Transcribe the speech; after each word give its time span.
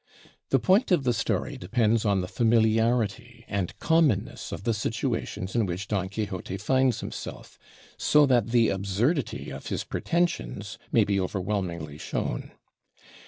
The 0.49 0.57
point 0.57 0.89
of 0.91 1.03
the 1.03 1.13
story 1.13 1.57
depends 1.57 2.05
on 2.05 2.21
the 2.21 2.27
familiarity 2.27 3.45
and 3.47 3.77
commonness 3.77 4.51
of 4.51 4.63
the 4.63 4.73
situations 4.73 5.55
in 5.55 5.67
which 5.67 5.87
Don 5.87 6.09
Quixote 6.09 6.57
finds 6.57 7.01
himself, 7.01 7.59
so 7.99 8.25
that 8.25 8.47
the 8.47 8.69
absurdity 8.69 9.51
of 9.51 9.67
his 9.67 9.83
pretensions 9.83 10.79
may 10.91 11.03
be 11.03 11.19
overwhelmingly 11.19 11.99
shown. 11.99 12.51